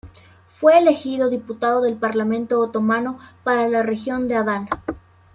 [0.49, 4.81] Fue elegido diputado del Parlamento otomano para la región de Adana.